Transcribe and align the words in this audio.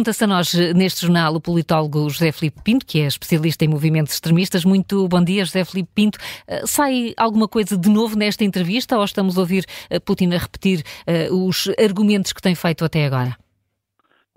Junta-se 0.00 0.24
a 0.24 0.26
nós 0.26 0.54
neste 0.74 1.02
jornal 1.02 1.34
o 1.34 1.40
politólogo 1.42 2.08
José 2.08 2.32
Filipe 2.32 2.62
Pinto, 2.62 2.86
que 2.86 3.00
é 3.00 3.06
especialista 3.06 3.66
em 3.66 3.68
movimentos 3.68 4.14
extremistas. 4.14 4.64
Muito 4.64 5.06
bom 5.06 5.22
dia, 5.22 5.44
José 5.44 5.62
Filipe 5.62 5.90
Pinto. 5.94 6.18
Sai 6.64 7.12
alguma 7.18 7.46
coisa 7.46 7.76
de 7.76 7.90
novo 7.90 8.16
nesta 8.16 8.42
entrevista 8.42 8.96
ou 8.96 9.04
estamos 9.04 9.36
a 9.36 9.40
ouvir 9.42 9.66
Putin 10.06 10.32
a 10.32 10.38
repetir 10.38 10.82
os 11.30 11.68
argumentos 11.78 12.32
que 12.32 12.40
tem 12.40 12.54
feito 12.54 12.82
até 12.82 13.04
agora? 13.04 13.36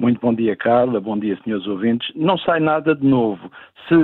Muito 0.04 0.20
bom 0.20 0.34
dia, 0.34 0.54
Carla. 0.54 1.00
Bom 1.00 1.18
dia, 1.18 1.40
senhores 1.46 1.66
ouvintes. 1.66 2.12
Não 2.14 2.38
sai 2.38 2.60
nada 2.60 2.94
de 2.94 3.08
novo. 3.08 3.50
Se 3.88 3.96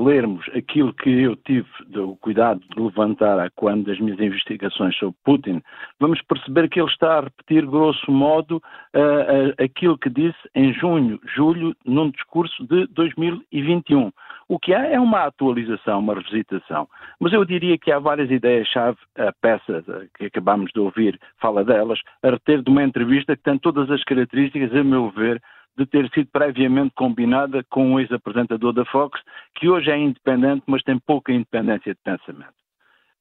lermos 0.00 0.48
aquilo 0.54 0.94
que 0.94 1.10
eu 1.10 1.34
tive 1.34 1.66
o 1.96 2.14
cuidado 2.18 2.60
de 2.60 2.80
levantar 2.80 3.50
quando 3.56 3.86
das 3.86 3.98
minhas 3.98 4.20
investigações 4.20 4.96
sobre 4.96 5.16
Putin, 5.24 5.60
vamos 5.98 6.22
perceber 6.22 6.68
que 6.68 6.80
ele 6.80 6.88
está 6.88 7.18
a 7.18 7.20
repetir, 7.22 7.66
grosso 7.66 8.08
modo, 8.08 8.62
uh, 8.94 9.00
uh, 9.00 9.64
aquilo 9.64 9.98
que 9.98 10.08
disse 10.08 10.38
em 10.54 10.72
junho, 10.74 11.18
julho, 11.34 11.74
num 11.84 12.08
discurso 12.12 12.64
de 12.64 12.86
2021. 12.94 14.12
O 14.48 14.58
que 14.58 14.72
há 14.72 14.86
é 14.86 14.98
uma 14.98 15.24
atualização, 15.24 15.98
uma 15.98 16.14
revisitação. 16.14 16.88
Mas 17.20 17.34
eu 17.34 17.44
diria 17.44 17.76
que 17.76 17.92
há 17.92 17.98
várias 17.98 18.30
ideias-chave. 18.30 18.96
A 19.16 19.30
peça 19.42 19.84
que 20.16 20.24
acabámos 20.24 20.72
de 20.72 20.80
ouvir 20.80 21.20
fala 21.38 21.62
delas, 21.62 22.00
a 22.22 22.30
reter 22.30 22.62
de 22.62 22.70
uma 22.70 22.82
entrevista 22.82 23.36
que 23.36 23.42
tem 23.42 23.58
todas 23.58 23.90
as 23.90 24.02
características, 24.04 24.74
a 24.74 24.82
meu 24.82 25.10
ver, 25.10 25.40
de 25.76 25.84
ter 25.84 26.08
sido 26.10 26.28
previamente 26.32 26.94
combinada 26.94 27.62
com 27.70 27.94
o 27.94 28.00
ex-apresentador 28.00 28.72
da 28.72 28.84
Fox, 28.86 29.20
que 29.54 29.68
hoje 29.68 29.90
é 29.90 29.98
independente, 29.98 30.62
mas 30.66 30.82
tem 30.82 30.98
pouca 30.98 31.30
independência 31.30 31.94
de 31.94 32.00
pensamento. 32.02 32.58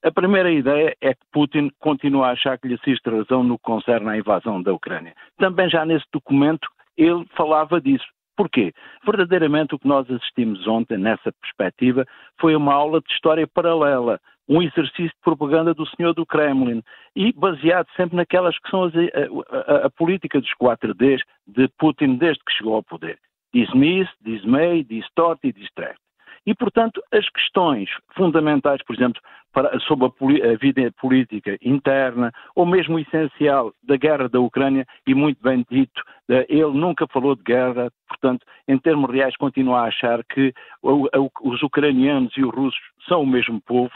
A 0.03 0.12
primeira 0.12 0.50
ideia 0.50 0.95
é 1.02 1.14
que 1.14 1.25
Putin 1.31 1.70
continua 1.80 2.28
a 2.28 2.31
achar 2.31 2.58
que 2.58 2.67
lhe 2.67 2.75
assiste 2.75 3.09
razão 3.09 3.44
no 3.44 3.58
que 3.58 3.64
concerne 3.64 4.09
à 4.09 4.17
invasão 4.17 4.62
da 4.62 4.73
Ucrânia. 4.73 5.14
Também 5.38 5.70
já 5.70 5.86
nesse 5.86 6.05
documento 6.14 6.67
ele 6.95 7.25
falava 7.36 7.81
disso. 7.81 8.05
Porquê? 8.38 8.72
Verdadeiramente 9.04 9.73
o 9.73 9.80
que 9.80 9.88
nós 9.88 10.09
assistimos 10.09 10.68
ontem 10.68 10.98
nessa 10.98 11.34
perspectiva 11.41 12.06
foi 12.39 12.56
uma 12.56 12.72
aula 12.72 13.02
de 13.02 13.11
história 13.11 13.48
paralela, 13.48 14.22
um 14.48 14.61
exercício 14.61 15.09
de 15.09 15.22
propaganda 15.23 15.73
do 15.73 15.88
senhor 15.88 16.14
do 16.14 16.25
Kremlin 16.25 16.84
e 17.16 17.34
baseado 17.34 17.88
sempre 17.98 18.16
naquelas 18.16 18.58
que 18.59 18.70
são 18.70 18.84
as, 18.84 18.94
a, 18.95 19.73
a, 19.73 19.86
a, 19.88 19.89
política 19.89 20.39
dos 20.39 20.52
4Ds 20.61 21.22
de 21.48 21.67
Putin 21.80 22.16
desde 22.16 22.44
que 22.45 22.53
chegou 22.53 22.76
ao 22.76 22.84
poder. 22.84 23.20
Diz-me, 23.52 24.08
diz 24.22 25.06
torto 25.16 25.48
e 25.48 25.52
diz 25.52 25.67
treco. 25.73 26.06
E, 26.48 26.56
portanto, 26.56 27.03
as 27.12 27.28
questões 27.30 27.90
fundamentais, 28.16 28.81
por 28.86 28.95
exemplo, 28.95 29.22
para, 29.53 29.78
sobre 29.81 30.06
a, 30.06 30.54
a, 30.54 30.56
vida 30.56 30.89
política 30.98 31.58
interna, 31.62 32.31
ou 32.56 32.66
mesmo 32.66 32.95
o 32.95 33.00
essencial 33.00 33.73
da 33.84 33.98
guerra 33.98 34.30
da 34.30 34.39
Ucrânia, 34.39 34.86
e 35.06 35.14
muito 35.14 35.44
bem 35.44 35.66
dito, 35.70 36.02
eh, 36.30 36.45
ele 36.48 36.72
nunca 36.72 37.06
falou 37.08 37.36
de 37.36 37.44
guerra, 37.44 37.92
portanto, 38.08 38.45
em 38.66 38.78
termos 38.78 39.12
reais, 39.12 39.36
continua 39.36 39.81
a 39.81 39.88
achar 39.88 40.23
que 40.23 40.54
os 40.81 41.62
ucranianos 41.62 42.31
e 42.38 42.45
os 42.45 42.56
russos 42.56 42.80
são 43.09 43.23
o 43.23 43.28
mesmo 43.28 43.61
povo, 43.61 43.92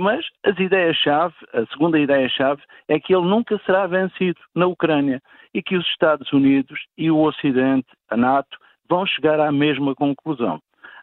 mas 0.00 0.26
as 0.44 0.58
ideias-chave, 0.58 1.34
a 1.52 1.64
segunda 1.66 1.96
ideia-chave, 1.96 2.60
é 2.88 2.98
que 2.98 3.14
ele 3.14 3.26
nunca 3.26 3.56
será 3.64 3.86
vencido 3.86 4.40
na 4.52 4.66
Ucrânia 4.66 5.22
e 5.54 5.62
que 5.62 5.76
os 5.76 5.86
Estados 5.86 6.32
Unidos 6.32 6.80
e 6.96 7.08
o 7.08 7.20
Ocidente, 7.20 7.86
a 8.10 8.16
NATO, 8.16 8.58
vão 8.88 9.06
chegar 9.06 9.38
à 9.38 9.52
mesma 9.52 9.94
conclusão. 9.94 10.60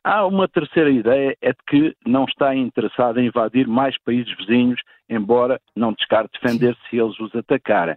Há 0.08 0.24
uma 0.28 0.48
terceira 0.48 0.92
ideia, 0.92 1.36
é 1.42 1.50
de 1.50 1.58
que 1.68 1.96
não 2.06 2.26
está 2.26 2.54
interessado 2.54 3.20
em 3.20 3.26
invadir 3.26 3.68
mais 3.68 3.98
países 4.04 4.32
vizinhos, 4.38 4.80
embora 5.10 5.60
não 5.76 5.94
descarte 5.94 6.40
defender-se 6.40 6.80
se 6.92 6.98
eles 6.98 7.20
os 7.20 7.34
atacarem 7.36 7.96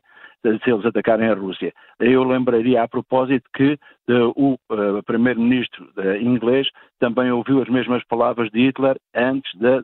se 0.65 0.71
eles 0.71 0.87
atacarem 0.87 1.29
a 1.29 1.35
Rússia. 1.35 1.75
Eu 1.99 2.23
lembraria 2.25 2.83
a 2.83 2.89
propósito 2.89 3.45
que 3.55 3.77
uh, 4.09 4.33
o 4.37 4.55
uh, 4.55 5.03
primeiro-ministro 5.05 5.91
uh, 5.99 6.17
inglês 6.17 6.69
também 6.99 7.31
ouviu 7.31 7.61
as 7.61 7.69
mesmas 7.69 8.03
palavras 8.05 8.49
de 8.53 8.61
Hitler 8.61 8.97
antes 9.15 9.53
da 9.59 9.83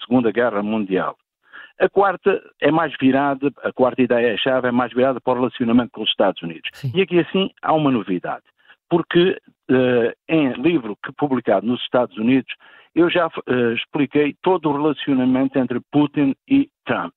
Segunda 0.00 0.32
Guerra 0.32 0.62
Mundial. 0.62 1.16
A 1.78 1.88
quarta 1.88 2.42
é 2.60 2.70
mais 2.72 2.94
virada, 2.98 3.52
a 3.62 3.72
quarta 3.72 4.02
ideia-chave 4.02 4.68
é 4.68 4.72
mais 4.72 4.92
virada 4.92 5.20
para 5.20 5.34
o 5.34 5.36
relacionamento 5.36 5.90
com 5.92 6.02
os 6.02 6.10
Estados 6.10 6.42
Unidos. 6.42 6.68
Sim. 6.72 6.90
E 6.94 7.02
aqui 7.02 7.20
assim 7.20 7.50
há 7.60 7.74
uma 7.74 7.90
novidade, 7.90 8.44
porque 8.88 9.38
em 10.28 10.52
livro 10.54 10.96
que 11.04 11.12
publicado 11.12 11.66
nos 11.66 11.80
Estados 11.82 12.16
Unidos 12.16 12.52
eu 12.94 13.08
já 13.08 13.28
expliquei 13.74 14.36
todo 14.42 14.68
o 14.68 14.72
relacionamento 14.72 15.58
entre 15.58 15.80
Putin 15.90 16.34
e 16.48 16.68
Trump. 16.84 17.12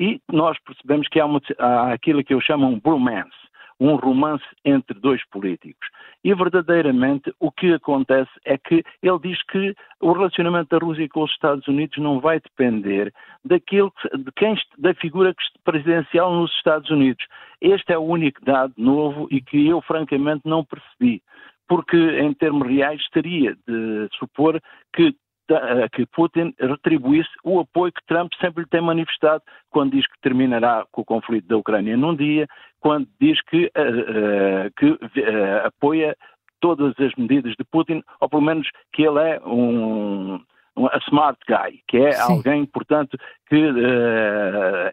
E 0.00 0.20
nós 0.30 0.56
percebemos 0.60 1.08
que 1.08 1.20
há, 1.20 1.26
uma, 1.26 1.40
há 1.58 1.92
aquilo 1.92 2.24
que 2.24 2.32
eu 2.32 2.40
chamo 2.40 2.66
um 2.66 2.78
bromance, 2.78 3.36
um 3.80 3.96
romance 3.96 4.44
entre 4.64 4.98
dois 4.98 5.24
políticos. 5.28 5.88
E 6.24 6.32
verdadeiramente 6.34 7.32
o 7.38 7.50
que 7.50 7.72
acontece 7.74 8.30
é 8.44 8.56
que 8.56 8.82
ele 9.02 9.18
diz 9.22 9.42
que 9.44 9.74
o 10.00 10.12
relacionamento 10.12 10.70
da 10.70 10.84
Rússia 10.84 11.08
com 11.08 11.24
os 11.24 11.30
Estados 11.32 11.66
Unidos 11.68 11.98
não 11.98 12.20
vai 12.20 12.40
depender 12.40 13.12
daquilo 13.44 13.92
de 14.16 14.32
quem, 14.32 14.56
da 14.78 14.94
figura 14.94 15.34
presidencial 15.64 16.32
nos 16.32 16.52
Estados 16.54 16.90
Unidos. 16.90 17.24
Este 17.60 17.92
é 17.92 17.98
o 17.98 18.02
único 18.02 18.44
dado 18.44 18.72
novo 18.76 19.28
e 19.30 19.40
que 19.40 19.66
eu 19.66 19.80
francamente 19.82 20.42
não 20.44 20.64
percebi 20.64 21.22
porque 21.68 21.96
em 21.96 22.32
termos 22.32 22.66
reais 22.66 23.06
teria 23.12 23.54
de 23.66 24.08
supor 24.18 24.60
que 24.92 25.14
eh, 25.50 25.88
que 25.90 26.04
Putin 26.04 26.54
retribuísse 26.60 27.30
o 27.42 27.60
apoio 27.60 27.90
que 27.90 28.04
Trump 28.06 28.30
sempre 28.38 28.64
lhe 28.64 28.68
tem 28.68 28.82
manifestado 28.82 29.42
quando 29.70 29.92
diz 29.92 30.06
que 30.06 30.20
terminará 30.20 30.84
com 30.92 31.00
o 31.00 31.04
conflito 31.06 31.48
da 31.48 31.56
Ucrânia 31.56 31.96
num 31.96 32.14
dia, 32.14 32.46
quando 32.80 33.08
diz 33.18 33.40
que, 33.42 33.64
uh, 33.64 34.66
uh, 34.66 34.70
que 34.76 34.90
uh, 34.90 35.66
apoia 35.66 36.14
todas 36.60 36.92
as 37.00 37.14
medidas 37.14 37.54
de 37.58 37.64
Putin, 37.64 38.02
ou 38.20 38.28
pelo 38.28 38.42
menos 38.42 38.68
que 38.92 39.02
ele 39.02 39.20
é 39.20 39.40
um, 39.46 40.34
um 40.76 40.86
smart 41.06 41.38
guy, 41.48 41.80
que 41.88 41.96
é 41.96 42.12
Sim. 42.12 42.32
alguém, 42.32 42.66
portanto, 42.66 43.16
que 43.48 43.72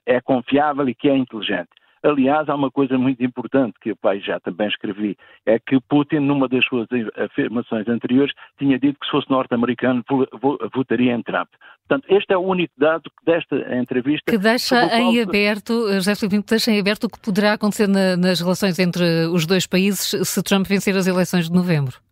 é 0.06 0.22
confiável 0.22 0.88
e 0.88 0.96
que 0.96 1.10
é 1.10 1.18
inteligente. 1.18 1.70
Aliás, 2.06 2.48
há 2.48 2.54
uma 2.54 2.70
coisa 2.70 3.00
muito 3.00 3.24
importante 3.24 3.74
que 3.82 3.90
eu 3.90 3.96
pai 3.96 4.20
já 4.20 4.40
também 4.40 4.68
escrevi, 4.68 5.18
é 5.44 5.58
que 5.58 5.80
Putin, 5.90 6.20
numa 6.20 6.48
das 6.48 6.64
suas 6.66 6.88
afirmações 7.18 7.88
anteriores, 7.88 8.32
tinha 8.60 8.78
dito 8.78 9.00
que 9.00 9.06
se 9.08 9.12
fosse 9.12 9.28
norte-americano 9.30 10.04
votaria 10.72 11.14
em 11.14 11.24
Trump. 11.24 11.50
Portanto, 11.88 12.06
este 12.14 12.32
é 12.32 12.38
o 12.38 12.42
único 12.42 12.74
dado 12.78 13.10
desta 13.26 13.56
entrevista. 13.76 14.32
Que 14.32 14.38
deixa 14.38 14.86
em 14.98 15.20
aberto, 15.20 15.92
José 15.94 16.14
Filipe, 16.14 16.46
deixa 16.48 16.72
em 16.72 16.80
aberto 16.80 17.06
o 17.06 17.10
que 17.10 17.20
poderá 17.20 17.54
acontecer 17.54 17.88
na, 17.88 18.16
nas 18.16 18.40
relações 18.40 18.78
entre 18.78 19.04
os 19.34 19.48
dois 19.48 19.66
países 19.66 20.28
se 20.28 20.44
Trump 20.44 20.68
vencer 20.68 20.96
as 20.96 21.08
eleições 21.08 21.50
de 21.50 21.56
novembro. 21.56 22.05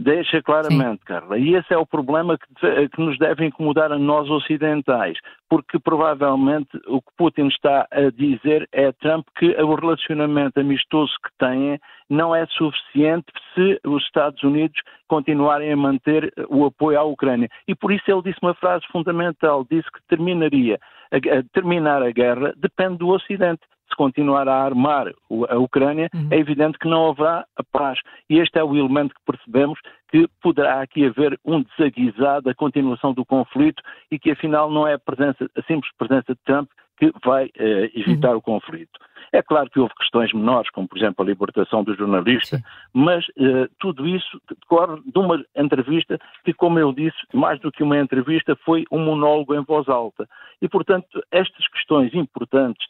Deixa 0.00 0.40
claramente, 0.40 1.00
Sim. 1.00 1.06
Carla. 1.06 1.36
E 1.36 1.56
esse 1.56 1.74
é 1.74 1.76
o 1.76 1.84
problema 1.84 2.38
que, 2.38 2.88
que, 2.88 3.00
nos 3.00 3.18
deve 3.18 3.44
incomodar 3.44 3.90
a 3.90 3.98
nós 3.98 4.30
ocidentais, 4.30 5.18
porque 5.50 5.76
provavelmente 5.76 6.68
o 6.86 7.02
que 7.02 7.08
Putin 7.16 7.48
está 7.48 7.84
a 7.90 8.08
dizer 8.10 8.68
é 8.70 8.86
a 8.86 8.92
Trump 8.92 9.26
que 9.36 9.48
o 9.60 9.74
relacionamento 9.74 10.60
amistoso 10.60 11.12
que 11.24 11.30
têm 11.36 11.80
não 12.08 12.32
é 12.32 12.46
suficiente 12.46 13.26
se 13.54 13.80
os 13.84 14.04
Estados 14.04 14.40
Unidos 14.44 14.80
continuarem 15.08 15.72
a 15.72 15.76
manter 15.76 16.32
o 16.48 16.64
apoio 16.64 17.00
à 17.00 17.02
Ucrânia. 17.02 17.48
E 17.66 17.74
por 17.74 17.90
isso 17.90 18.04
ele 18.06 18.22
disse 18.22 18.38
uma 18.40 18.54
frase 18.54 18.86
fundamental, 18.92 19.66
disse 19.68 19.90
que 19.90 20.00
terminaria, 20.08 20.78
a, 21.10 21.16
a 21.16 21.42
terminar 21.52 22.04
a 22.04 22.12
guerra 22.12 22.52
depende 22.56 22.98
do 22.98 23.08
Ocidente 23.08 23.62
se 23.88 23.96
continuar 23.96 24.48
a 24.48 24.64
armar 24.64 25.12
a 25.48 25.58
Ucrânia, 25.58 26.08
uhum. 26.14 26.28
é 26.30 26.38
evidente 26.38 26.78
que 26.78 26.88
não 26.88 27.10
haverá 27.10 27.44
a 27.56 27.64
paz. 27.64 27.98
E 28.28 28.38
este 28.38 28.58
é 28.58 28.64
o 28.64 28.76
elemento 28.76 29.14
que 29.14 29.32
percebemos 29.32 29.78
que 30.10 30.28
poderá 30.42 30.82
aqui 30.82 31.06
haver 31.06 31.38
um 31.44 31.62
desaguisado 31.62 32.42
da 32.42 32.54
continuação 32.54 33.12
do 33.12 33.24
conflito 33.24 33.82
e 34.10 34.18
que 34.18 34.30
afinal 34.30 34.70
não 34.70 34.86
é 34.86 34.94
a, 34.94 34.98
presença, 34.98 35.48
a 35.56 35.62
simples 35.62 35.90
presença 35.96 36.34
de 36.34 36.40
Trump 36.44 36.68
que 36.98 37.12
vai 37.24 37.50
eh, 37.56 37.90
evitar 37.94 38.32
uhum. 38.32 38.38
o 38.38 38.42
conflito. 38.42 38.98
É 39.32 39.42
claro 39.42 39.70
que 39.70 39.78
houve 39.78 39.94
questões 39.94 40.32
menores, 40.32 40.70
como 40.70 40.88
por 40.88 40.98
exemplo 40.98 41.24
a 41.24 41.28
libertação 41.28 41.84
do 41.84 41.94
jornalista, 41.94 42.56
Sim. 42.56 42.62
mas 42.92 43.24
eh, 43.38 43.68
tudo 43.78 44.06
isso 44.06 44.40
decorre 44.48 45.00
de 45.04 45.18
uma 45.18 45.42
entrevista 45.56 46.18
que, 46.44 46.52
como 46.52 46.78
eu 46.78 46.92
disse, 46.92 47.16
mais 47.32 47.60
do 47.60 47.70
que 47.70 47.82
uma 47.82 47.98
entrevista, 47.98 48.56
foi 48.64 48.84
um 48.90 49.04
monólogo 49.04 49.54
em 49.54 49.62
voz 49.62 49.88
alta. 49.88 50.26
E, 50.60 50.68
portanto, 50.68 51.22
estas 51.30 51.68
questões 51.68 52.12
importantes 52.14 52.84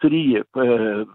seria 0.00 0.42
uh, 0.56 1.06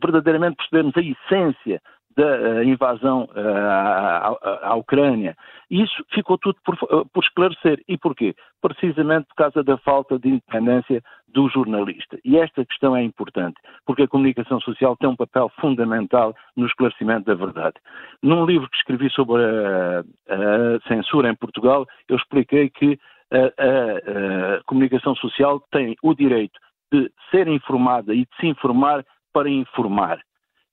verdadeiramente 0.00 0.56
percebermos 0.56 0.96
a 0.96 1.00
essência 1.00 1.80
da 2.16 2.26
uh, 2.26 2.62
invasão 2.64 3.28
uh, 3.36 4.36
à, 4.62 4.74
Ucrânia. 4.74 5.36
Isso 5.70 6.04
ficou 6.12 6.36
tudo 6.36 6.56
por, 6.64 6.76
por, 6.76 7.22
esclarecer. 7.22 7.80
E 7.88 7.96
porquê? 7.96 8.34
Precisamente 8.60 9.28
por 9.28 9.36
causa 9.36 9.62
da 9.62 9.78
falta 9.78 10.18
de 10.18 10.28
independência 10.28 11.00
do 11.28 11.48
jornalista. 11.48 12.18
E 12.24 12.36
esta 12.36 12.64
questão 12.64 12.96
é 12.96 13.02
importante, 13.02 13.56
porque 13.86 14.02
a 14.02 14.08
comunicação 14.08 14.60
social 14.60 14.96
tem 14.96 15.08
um 15.08 15.16
papel 15.16 15.50
fundamental 15.60 16.34
no 16.56 16.66
esclarecimento 16.66 17.26
da 17.26 17.34
verdade. 17.34 17.76
Num 18.20 18.44
livro 18.44 18.68
que 18.68 18.76
escrevi 18.76 19.08
sobre 19.10 19.42
a, 19.42 20.00
a 20.00 20.88
censura 20.88 21.30
em 21.30 21.36
Portugal, 21.36 21.86
eu 22.08 22.16
expliquei 22.16 22.68
que 22.68 22.98
a, 23.32 24.58
a 24.58 24.64
comunicação 24.64 25.14
social 25.14 25.62
tem 25.70 25.96
o 26.02 26.14
direito 26.14 26.58
de 26.92 27.10
ser 27.30 27.48
informada 27.48 28.14
e 28.14 28.20
de 28.20 28.36
se 28.40 28.46
informar 28.46 29.04
para 29.32 29.48
informar. 29.48 30.20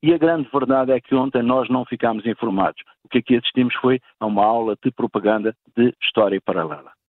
E 0.02 0.14
a 0.14 0.18
grande 0.18 0.48
verdade 0.52 0.92
é 0.92 1.02
que 1.02 1.16
ontem 1.16 1.42
nós 1.42 1.69
não 1.69 1.86
ficámos 1.86 2.25
informados. 2.25 2.81
O 3.04 3.10
que 3.10 3.19
aqui 3.19 3.36
assistimos 3.36 3.74
foi 3.75 4.00
a 4.19 4.25
uma 4.25 4.44
aula 4.44 4.78
de 4.84 4.92
propaganda 4.92 5.56
de 5.75 5.94
história 6.02 6.40
paralela. 6.42 6.96